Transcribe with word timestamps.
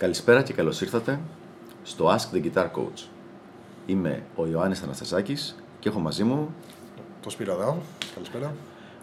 Καλησπέρα 0.00 0.42
και 0.42 0.52
καλώς 0.52 0.80
ήρθατε 0.80 1.20
στο 1.82 2.06
Ask 2.16 2.36
the 2.36 2.44
Guitar 2.44 2.64
Coach. 2.64 3.06
Είμαι 3.86 4.22
ο 4.34 4.46
Ιωάννης 4.46 4.82
Αναστασάκης 4.82 5.56
και 5.78 5.88
έχω 5.88 5.98
μαζί 5.98 6.24
μου 6.24 6.54
το 7.22 7.30
Σπύρο 7.30 7.56
Δάου. 7.56 7.76
Καλησπέρα. 8.14 8.54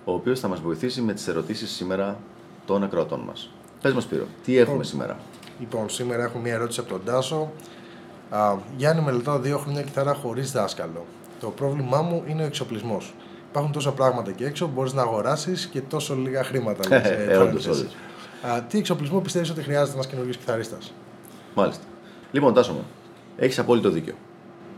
ο 0.05 0.13
οποίος 0.13 0.39
θα 0.39 0.47
μας 0.47 0.59
βοηθήσει 0.61 1.01
με 1.01 1.13
τις 1.13 1.27
ερωτήσεις 1.27 1.71
σήμερα 1.71 2.17
των 2.65 2.83
ακροατών 2.83 3.19
μας. 3.19 3.49
Πες 3.81 3.93
μας 3.93 4.03
Σπύρο, 4.03 4.25
τι 4.43 4.57
έχουμε 4.57 4.83
σήμερα; 4.83 5.17
Λοιπόν, 5.59 5.89
σήμερα 5.89 6.23
έχω 6.23 6.37
μια 6.39 6.53
ερώτηση 6.53 6.79
από 6.79 6.89
τον 6.89 7.01
Τάσο. 7.05 7.51
Α, 8.29 8.55
Γιάννη, 8.77 9.01
μελετάω 9.01 9.39
δύο 9.39 9.57
χρόνια 9.57 9.81
κιθάρα 9.81 10.13
χωρίς 10.13 10.51
δάσκαλο. 10.51 11.05
Το 11.39 11.49
πρόβλημά 11.49 12.01
μου 12.01 12.23
είναι 12.27 12.43
ο 12.43 12.45
εξοπλισμός. 12.45 13.13
Υπάρχουν 13.49 13.71
τόσα 13.71 13.91
πράγματα 13.91 14.29
εκεί 14.29 14.43
έξω 14.43 14.65
που 14.65 14.71
μπορείς 14.75 14.93
να 14.93 15.01
αγοράσεις 15.01 15.65
και 15.65 15.81
τόσο 15.81 16.15
λίγα 16.15 16.43
χρήματα. 16.43 16.87
λες, 16.89 17.05
Ε, 17.09 17.13
ε, 17.13 17.37
όντως, 17.37 17.37
παρένθεση. 17.37 17.69
όντως. 17.69 17.95
Α, 18.49 18.61
τι 18.61 18.77
εξοπλισμό 18.77 19.19
πιστεύεις 19.19 19.49
ότι 19.49 19.61
χρειάζεται 19.61 19.93
ένας 19.93 20.07
καινούριο 20.07 20.33
κιθαρίστας; 20.33 20.93
Μάλιστα. 21.55 21.83
Λοιπόν, 22.31 22.53
Τάσο 22.53 22.73
μου, 22.73 22.85
έχεις 23.37 23.59
απόλυτο 23.59 23.89
δίκιο. 23.89 24.13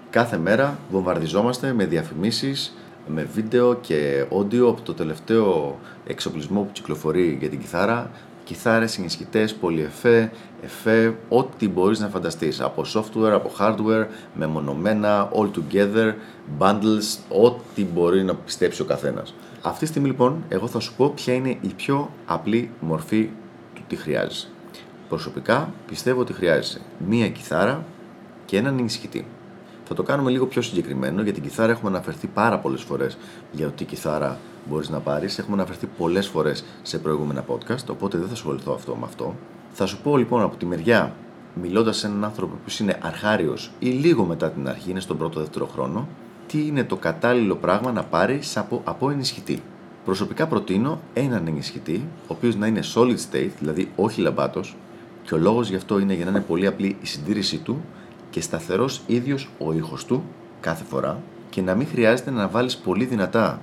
Κάθε 0.10 0.38
μέρα 0.38 0.80
βομβαρδιζόμαστε 0.92 1.74
με 1.74 1.86
διαφημίσεις, 1.86 2.74
με 3.08 3.28
βίντεο 3.34 3.74
και 3.74 4.26
audio 4.32 4.68
από 4.68 4.82
το 4.82 4.94
τελευταίο 4.94 5.80
εξοπλισμό 6.08 6.62
που 6.62 6.72
κυκλοφορεί 6.72 7.38
για 7.40 7.50
την 7.50 7.60
κιθάρα. 7.60 8.12
Κιθάρες, 8.44 8.98
ενισχυτές, 8.98 9.54
πολυεφέ, 9.54 10.32
εφέ, 10.64 11.16
ό,τι 11.30 11.70
μπορείς 11.70 12.00
να 12.00 12.08
φανταστείς. 12.08 12.62
Από 12.62 12.84
software, 12.94 13.32
από 13.32 13.52
hardware, 13.60 14.06
μεμονωμένα, 14.34 15.30
all 15.34 15.50
together, 15.52 16.14
bundles, 16.60 17.18
ό,τι 17.44 17.86
μπορεί 17.86 18.24
να 18.24 18.36
πιστέψει 18.36 18.82
ο 18.82 18.86
καθένας. 18.86 19.34
Αυτή 19.62 19.80
τη 19.80 19.86
στιγμή 19.86 20.08
λοιπόν, 20.08 20.44
εγώ 20.50 20.68
θα 20.68 20.80
σου 20.80 20.94
πω 20.96 21.10
ποια 21.16 21.34
είναι 21.34 21.58
η 21.62 21.74
πιο 21.76 22.10
απλή 22.26 22.72
μορφή 22.80 23.30
του 23.90 23.96
τι 23.96 24.02
χρειάζεσαι. 24.02 24.48
Προσωπικά 25.10 25.74
πιστεύω 25.88 26.22
ότι 26.22 26.34
χρειάζεσαι 26.34 26.82
μία 27.08 27.30
κιθάρα 27.30 27.86
και 28.46 28.58
έναν 28.58 28.78
ενισχυτή. 28.78 29.26
Θα 29.84 29.94
το 29.94 30.04
κάνουμε 30.04 30.32
λίγο 30.32 30.46
πιο 30.46 30.62
συγκεκριμένο 30.62 31.22
γιατί 31.22 31.40
την 31.40 31.50
κιθάρα 31.50 31.72
έχουμε 31.72 31.90
αναφερθεί 31.90 32.28
πάρα 32.28 32.58
πολλές 32.60 32.82
φορές 32.82 33.18
για 33.52 33.66
το 33.66 33.72
τι 33.72 33.86
κιθάρα 33.86 34.38
μπορείς 34.70 34.90
να 34.90 35.00
πάρεις. 35.00 35.40
Έχουμε 35.40 35.56
αναφερθεί 35.56 35.86
πολλές 35.98 36.28
φορές 36.28 36.64
σε 36.82 36.98
προηγούμενα 36.98 37.46
podcast, 37.48 37.86
οπότε 37.90 38.18
δεν 38.18 38.28
θα 38.28 38.34
ασχοληθώ 38.34 38.74
αυτό 38.74 38.96
με 38.96 39.06
αυτό. 39.06 39.36
Θα 39.72 39.86
σου 39.86 40.02
πω 40.02 40.18
λοιπόν 40.18 40.42
από 40.42 40.56
τη 40.56 40.66
μεριά, 40.66 41.14
μιλώντας 41.62 41.98
σε 41.98 42.08
έναν 42.08 42.24
άνθρωπο 42.24 42.56
που 42.56 42.72
είναι 42.82 42.98
αρχάριος 43.02 43.72
ή 43.80 43.88
λίγο 43.88 44.24
μετά 44.24 44.52
την 44.52 44.68
αρχή, 44.68 44.90
είναι 44.90 45.00
στον 45.00 45.18
πρώτο-δεύτερο 45.18 45.66
χρόνο, 45.66 46.08
τι 46.48 46.68
είναι 46.68 46.84
το 46.84 46.96
κατάλληλο 46.96 47.56
πράγμα 47.56 47.92
να 47.92 48.04
πάρεις 48.04 48.58
από, 48.58 48.82
από 48.84 49.10
ενισχυτή. 49.10 49.62
Προσωπικά 50.06 50.48
προτείνω 50.48 51.00
έναν 51.14 51.48
ενισχυτή, 51.48 52.08
ο 52.22 52.26
οποίος 52.28 52.56
να 52.56 52.68
είναι 52.68 52.82
solid 52.96 53.18
state, 53.32 53.52
δηλαδή 53.60 53.92
όχι 53.96 54.22
λαμπάτος, 54.22 54.76
και 55.24 55.34
ο 55.34 55.38
λόγος 55.38 55.70
γι' 55.70 55.76
αυτό 55.76 56.00
είναι 56.00 56.14
για 56.14 56.26
να 56.26 56.32
είναι 56.32 56.40
πολύ 56.40 56.68
απλή 56.68 56.98
η 57.02 57.06
συντήρησή 57.06 57.58
του 57.58 57.82
και 58.30 58.42
σταθερός 58.42 59.02
ίδιος 59.08 59.50
ο 59.58 59.74
ήχος 59.74 60.06
του 60.06 60.24
κάθε 60.60 60.84
φορά 60.84 61.22
και 61.50 61.62
να 61.62 61.76
μην 61.76 61.88
χρειάζεται 61.88 62.32
να 62.32 62.48
βάλεις 62.48 62.78
πολύ 62.78 63.06
δυνατά 63.06 63.62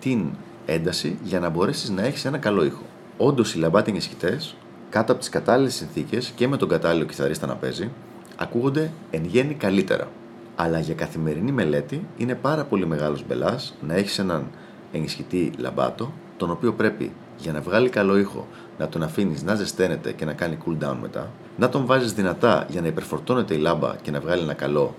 την 0.00 0.24
ένταση 0.66 1.18
για 1.22 1.40
να 1.40 1.48
μπορέσεις 1.48 1.90
να 1.90 2.02
έχεις 2.02 2.24
ένα 2.24 2.38
καλό 2.38 2.64
ήχο. 2.64 2.82
Όντως, 3.16 3.54
οι 3.54 3.58
λαμπάτοι 3.58 3.90
ενισχυτές, 3.90 4.56
κάτω 4.90 5.12
από 5.12 5.20
τις 5.20 5.30
κατάλληλες 5.30 5.74
συνθήκες 5.74 6.32
και 6.34 6.48
με 6.48 6.56
τον 6.56 6.68
κατάλληλο 6.68 7.04
κιθαρίστα 7.04 7.46
να 7.46 7.54
παίζει, 7.54 7.90
ακούγονται 8.36 8.90
εν 9.10 9.24
γέννη 9.24 9.54
καλύτερα. 9.54 10.08
Αλλά 10.56 10.78
για 10.78 10.94
καθημερινή 10.94 11.52
μελέτη 11.52 12.06
είναι 12.16 12.34
πάρα 12.34 12.64
πολύ 12.64 12.86
μεγάλος 12.86 13.26
μπελάς 13.26 13.74
να 13.86 13.94
έχεις 13.94 14.18
έναν 14.18 14.46
ενισχυτή 14.92 15.52
λαμπάτο, 15.56 16.12
τον 16.36 16.50
οποίο 16.50 16.72
πρέπει 16.72 17.12
για 17.38 17.52
να 17.52 17.60
βγάλει 17.60 17.88
καλό 17.88 18.18
ήχο 18.18 18.46
να 18.78 18.88
τον 18.88 19.02
αφήνεις 19.02 19.42
να 19.42 19.54
ζεσταίνεται 19.54 20.12
και 20.12 20.24
να 20.24 20.32
κάνει 20.32 20.58
cool 20.66 20.84
down 20.84 20.96
μετά, 21.00 21.30
να 21.56 21.68
τον 21.68 21.86
βάζεις 21.86 22.12
δυνατά 22.12 22.66
για 22.68 22.80
να 22.80 22.86
υπερφορτώνεται 22.86 23.54
η 23.54 23.58
λάμπα 23.58 23.96
και 24.02 24.10
να 24.10 24.20
βγάλει 24.20 24.42
ένα 24.42 24.54
καλό 24.54 24.94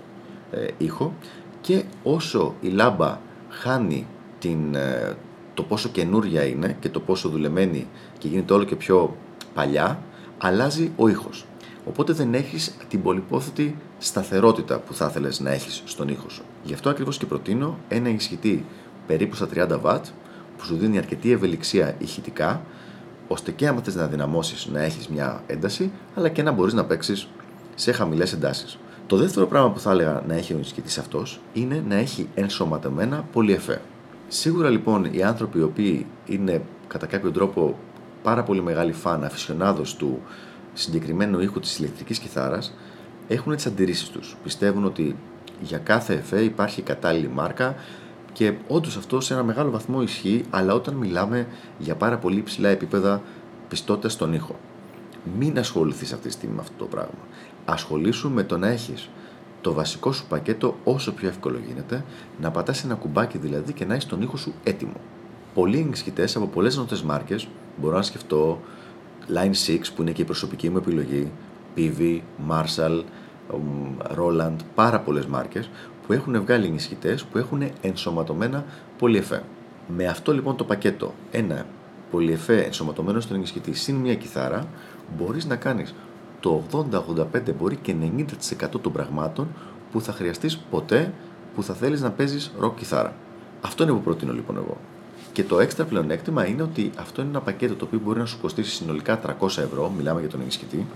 ε, 0.50 0.66
ήχο 0.78 1.14
και 1.60 1.84
όσο 2.02 2.54
η 2.60 2.68
λάμπα 2.68 3.18
χάνει 3.48 4.06
την, 4.38 4.74
ε, 4.74 5.16
το 5.54 5.62
πόσο 5.62 5.88
καινούρια 5.88 6.44
είναι 6.44 6.76
και 6.80 6.88
το 6.88 7.00
πόσο 7.00 7.28
δουλεμένη 7.28 7.86
και 8.18 8.28
γίνεται 8.28 8.52
όλο 8.52 8.64
και 8.64 8.76
πιο 8.76 9.16
παλιά, 9.54 10.02
αλλάζει 10.38 10.92
ο 10.96 11.08
ήχος. 11.08 11.44
Οπότε 11.84 12.12
δεν 12.12 12.34
έχεις 12.34 12.76
την 12.88 13.02
πολυπόθετη 13.02 13.76
σταθερότητα 13.98 14.78
που 14.78 14.94
θα 14.94 15.06
ήθελες 15.06 15.40
να 15.40 15.50
έχεις 15.50 15.82
στον 15.84 16.08
ήχο 16.08 16.28
σου. 16.28 16.42
Γι' 16.62 16.74
αυτό 16.74 16.90
ακριβώς 16.90 17.18
και 17.18 17.26
προτείνω 17.26 17.78
ένα 17.88 18.08
ενισχυτή 18.08 18.64
περίπου 19.10 19.34
στα 19.34 19.48
30 19.54 19.68
W 19.84 20.00
που 20.56 20.64
σου 20.64 20.76
δίνει 20.76 20.98
αρκετή 20.98 21.32
ευελιξία 21.32 21.94
ηχητικά 21.98 22.62
ώστε 23.28 23.50
και 23.50 23.66
άμα 23.66 23.80
θες 23.80 23.94
να 23.94 24.06
δυναμώσεις 24.06 24.66
να 24.66 24.82
έχεις 24.82 25.08
μια 25.08 25.42
ένταση 25.46 25.90
αλλά 26.14 26.28
και 26.28 26.42
να 26.42 26.52
μπορείς 26.52 26.72
να 26.74 26.84
παίξεις 26.84 27.28
σε 27.74 27.92
χαμηλές 27.92 28.32
εντάσεις. 28.32 28.78
Το 29.06 29.16
δεύτερο 29.16 29.46
πράγμα 29.46 29.70
που 29.70 29.80
θα 29.80 29.90
έλεγα 29.90 30.22
να 30.26 30.34
έχει 30.34 30.52
ο 30.52 30.56
ενισχυτής 30.56 30.98
αυτός 30.98 31.40
είναι 31.52 31.84
να 31.88 31.94
έχει 31.94 32.28
ενσωματωμένα 32.34 33.24
πολυεφέ. 33.32 33.80
Σίγουρα 34.28 34.68
λοιπόν 34.68 35.04
οι 35.04 35.22
άνθρωποι 35.22 35.58
οι 35.58 35.62
οποίοι 35.62 36.06
είναι 36.26 36.62
κατά 36.86 37.06
κάποιο 37.06 37.30
τρόπο 37.30 37.78
πάρα 38.22 38.42
πολύ 38.42 38.62
μεγάλοι 38.62 38.92
φαν, 38.92 39.24
αφισιονάδος 39.24 39.96
του 39.96 40.20
συγκεκριμένου 40.74 41.40
ήχου 41.40 41.60
της 41.60 41.78
ηλεκτρικής 41.78 42.18
κιθάρας 42.18 42.74
έχουν 43.28 43.54
τις 43.56 43.66
αντιρρήσεις 43.66 44.08
τους. 44.08 44.36
Πιστεύουν 44.42 44.84
ότι 44.84 45.16
για 45.60 45.78
κάθε 45.78 46.14
εφέ 46.14 46.42
υπάρχει 46.42 46.82
κατάλληλη 46.82 47.28
μάρκα 47.28 47.74
και 48.40 48.52
όντως 48.68 48.96
αυτό 48.96 49.20
σε 49.20 49.34
ένα 49.34 49.42
μεγάλο 49.42 49.70
βαθμό 49.70 50.02
ισχύει, 50.02 50.44
αλλά 50.50 50.74
όταν 50.74 50.94
μιλάμε 50.94 51.46
για 51.78 51.94
πάρα 51.94 52.18
πολύ 52.18 52.38
υψηλά 52.38 52.68
επίπεδα 52.68 53.22
πιστότητας 53.68 54.12
στον 54.12 54.32
ήχο. 54.32 54.58
Μην 55.38 55.58
ασχοληθείς 55.58 56.12
αυτή 56.12 56.26
τη 56.26 56.32
στιγμή 56.32 56.54
με 56.54 56.60
αυτό 56.60 56.74
το 56.78 56.84
πράγμα. 56.84 57.20
Ασχολήσου 57.64 58.30
με 58.30 58.42
το 58.42 58.58
να 58.58 58.68
έχεις 58.68 59.08
το 59.60 59.72
βασικό 59.72 60.12
σου 60.12 60.26
πακέτο 60.26 60.76
όσο 60.84 61.12
πιο 61.12 61.28
εύκολο 61.28 61.58
γίνεται, 61.66 62.04
να 62.40 62.50
πατάς 62.50 62.84
ένα 62.84 62.94
κουμπάκι 62.94 63.38
δηλαδή 63.38 63.72
και 63.72 63.84
να 63.84 63.94
έχεις 63.94 64.06
τον 64.06 64.22
ήχο 64.22 64.36
σου 64.36 64.52
έτοιμο. 64.64 65.00
Πολλοί 65.54 65.78
ενισχυτέ 65.78 66.28
από 66.34 66.46
πολλές 66.46 66.76
νοτέ 66.76 66.96
μάρκες, 67.04 67.48
μπορώ 67.76 67.96
να 67.96 68.02
σκεφτώ 68.02 68.60
Line 69.34 69.70
6 69.70 69.78
που 69.94 70.02
είναι 70.02 70.12
και 70.12 70.22
η 70.22 70.24
προσωπική 70.24 70.70
μου 70.70 70.76
επιλογή, 70.76 71.30
PV, 71.76 72.20
Marshall, 72.50 73.02
Roland, 74.18 74.56
πάρα 74.74 75.00
πολλές 75.00 75.26
μάρκες 75.26 75.70
που 76.10 76.16
έχουν 76.16 76.42
βγάλει 76.42 76.66
ενισχυτέ 76.66 77.18
που 77.30 77.38
έχουν 77.38 77.62
ενσωματωμένα 77.80 78.64
πολυεφέ. 78.98 79.42
Με 79.88 80.06
αυτό 80.06 80.32
λοιπόν 80.32 80.56
το 80.56 80.64
πακέτο, 80.64 81.14
ένα 81.30 81.66
πολυεφέ 82.10 82.62
ενσωματωμένο 82.62 83.20
στον 83.20 83.36
ενισχυτή 83.36 83.72
συν 83.72 83.94
μια 83.94 84.14
κιθάρα, 84.14 84.66
μπορείς 85.16 85.46
να 85.46 85.56
κάνεις 85.56 85.94
το 86.40 86.62
80-85 86.72 87.54
μπορεί 87.58 87.76
και 87.76 87.94
90% 88.18 88.80
των 88.82 88.92
πραγμάτων 88.92 89.48
που 89.92 90.00
θα 90.00 90.12
χρειαστείς 90.12 90.58
ποτέ 90.58 91.12
που 91.54 91.62
θα 91.62 91.74
θέλεις 91.74 92.00
να 92.00 92.10
παίζεις 92.10 92.52
rock 92.62 92.72
κιθάρα. 92.76 93.14
Αυτό 93.60 93.82
είναι 93.82 93.92
που 93.92 94.00
προτείνω 94.00 94.32
λοιπόν 94.32 94.56
εγώ. 94.56 94.76
Και 95.32 95.44
το 95.44 95.60
έξτρα 95.60 95.84
πλεονέκτημα 95.84 96.46
είναι 96.46 96.62
ότι 96.62 96.90
αυτό 96.96 97.20
είναι 97.20 97.30
ένα 97.30 97.40
πακέτο 97.40 97.74
το 97.74 97.84
οποίο 97.84 97.98
μπορεί 98.04 98.18
να 98.18 98.26
σου 98.26 98.40
κοστίσει 98.40 98.70
συνολικά 98.70 99.20
300 99.40 99.46
ευρώ, 99.46 99.92
μιλάμε 99.96 100.20
για 100.20 100.28
τον 100.28 100.40
ενισχυτή, 100.40 100.86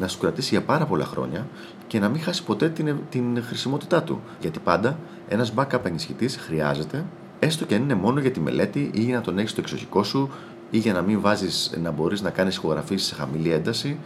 να 0.00 0.08
σου 0.08 0.18
κρατήσει 0.18 0.48
για 0.48 0.62
πάρα 0.62 0.86
πολλά 0.86 1.04
χρόνια 1.04 1.46
και 1.86 1.98
να 1.98 2.08
μην 2.08 2.20
χάσει 2.20 2.44
ποτέ 2.44 2.68
την, 2.68 2.96
την 3.10 3.42
χρησιμότητά 3.46 4.02
του. 4.02 4.20
Γιατί 4.40 4.58
πάντα 4.58 4.98
ένας 5.28 5.52
backup 5.56 5.84
ενισχυτής 5.84 6.36
χρειάζεται, 6.36 7.04
έστω 7.38 7.64
και 7.64 7.74
αν 7.74 7.82
είναι 7.82 7.94
μόνο 7.94 8.20
για 8.20 8.30
τη 8.30 8.40
μελέτη 8.40 8.90
ή 8.94 9.00
για 9.00 9.16
να 9.16 9.20
τον 9.20 9.38
έχεις 9.38 9.50
στο 9.50 9.60
εξοχικό 9.60 10.02
σου 10.02 10.30
ή 10.70 10.78
για 10.78 10.92
να 10.92 11.02
μην 11.02 11.20
βάζεις, 11.20 11.78
να 11.82 11.90
μπορείς 11.90 12.22
να 12.22 12.30
κάνεις 12.30 12.56
ηχογραφήσεις 12.56 13.06
σε 13.06 13.14
χαμηλή 13.14 13.52
ένταση 13.52 13.98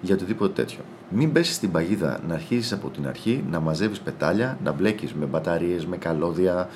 για 0.00 0.14
οτιδήποτε 0.14 0.52
τέτοιο. 0.52 0.78
Μην 1.10 1.32
πέσεις 1.32 1.54
στην 1.54 1.70
παγίδα 1.70 2.20
να 2.28 2.34
αρχίσεις 2.34 2.72
από 2.72 2.88
την 2.88 3.06
αρχή 3.06 3.44
να 3.50 3.60
μαζεύεις 3.60 4.00
πετάλια, 4.00 4.58
να 4.64 4.72
μπλέκεις 4.72 5.14
με 5.14 5.24
μπαταρίες, 5.24 5.86
με 5.86 5.96
καλώδια, 5.96 6.68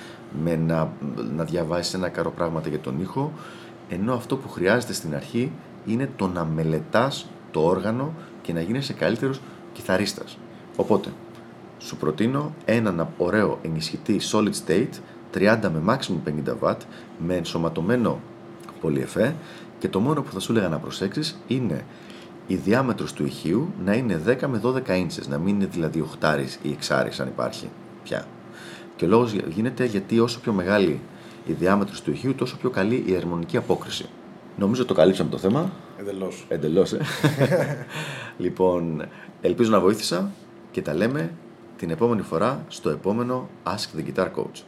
με 0.43 0.57
να, 0.57 0.93
να 1.37 1.45
διαβάσεις 1.45 1.95
ένα 1.95 2.09
καρό 2.09 2.31
πράγματα 2.31 2.69
για 2.69 2.79
τον 2.79 3.01
ήχο. 3.01 3.33
Ενώ 3.89 4.15
αυτό 4.15 4.37
που 4.37 4.49
χρειάζεται 4.49 4.93
στην 4.93 5.15
αρχή 5.15 5.53
είναι 5.87 6.11
το 6.17 6.27
να 6.27 6.45
μελετάς 6.45 7.27
το 7.51 7.61
όργανο 7.61 8.15
και 8.45 8.53
να 8.53 8.61
γίνεσαι 8.61 8.93
καλύτερος 8.93 9.41
κιθαρίστας. 9.73 10.39
Οπότε, 10.77 11.13
σου 11.79 11.97
προτείνω 11.97 12.55
έναν 12.65 13.09
ωραίο 13.19 13.59
ενισχυτή 13.63 14.21
solid 14.33 14.53
state 14.67 15.01
30 15.35 15.59
με 15.61 15.83
maximum 15.87 16.29
50 16.63 16.71
W 16.71 16.77
με 17.27 17.37
ενσωματωμένο 17.37 18.21
πολυεφέ 18.81 19.35
και 19.79 19.89
το 19.89 20.01
μόνο 20.01 20.23
που 20.23 20.33
θα 20.33 20.41
σου 20.41 20.53
έλεγα 20.53 20.69
να 20.69 20.79
προσέξεις 20.79 21.39
είναι 21.47 21.85
η 22.47 22.55
διάμετρος 22.55 23.13
του 23.13 23.25
ηχείου 23.25 23.73
να 23.85 23.95
είναι 23.95 24.21
10 24.27 24.47
με 24.47 24.61
12 24.65 24.75
inches, 24.75 25.27
να 25.29 25.39
μην 25.39 25.55
είναι 25.55 25.67
δηλαδή 25.67 26.05
8 26.21 26.39
ή 26.63 26.77
6 26.89 27.21
αν 27.21 27.27
υπάρχει 27.27 27.69
πια. 28.03 28.27
Και 28.97 29.05
ο 29.05 29.09
λόγος 29.09 29.33
γίνεται 29.33 29.85
γιατί 29.85 30.21
όσο 30.21 30.41
πιο 30.41 30.53
μεγάλη 30.53 31.01
η 31.47 31.53
διάμετρος 31.53 32.03
του 32.03 32.11
ηχείου 32.11 32.35
τόσο 32.35 32.57
πιο 32.57 32.71
καλή 32.71 33.05
η 33.07 33.15
ερμονική 33.15 33.57
απόκριση. 33.57 34.09
Νομίζω 34.59 34.85
το 34.85 34.95
καλύψαμε 34.95 35.31
το 35.31 35.39
θέμα. 35.39 35.73
Εντελώς. 35.99 36.45
Εντελώς, 36.49 36.93
ε. 36.93 37.01
λοιπόν, 38.45 39.09
ελπίζω 39.41 39.71
να 39.71 39.81
βοήθησα 39.81 40.31
και 40.71 40.83
τα 40.83 40.95
λέμε 40.95 41.31
την 41.77 41.91
επόμενη 41.91 42.23
φορά 42.23 42.65
στο 42.69 42.91
επόμενο 42.91 43.49
Ask 43.65 43.99
the 43.99 44.05
Guitar 44.09 44.27
Coach. 44.27 44.63